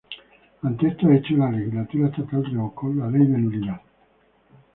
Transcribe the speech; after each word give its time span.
Ante 0.63 0.87
estos 0.87 1.11
hechos 1.11 1.37
la 1.37 1.51
legislatura 1.51 2.07
estatal 2.07 2.43
revocó 2.45 2.91
la 2.91 3.07
ley 3.11 3.23
de 3.27 3.37
nulidad. 3.37 3.81